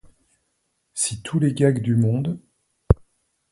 [0.95, 2.39] Si tous les gags du monde...